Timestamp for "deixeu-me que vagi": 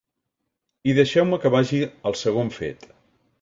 0.99-1.83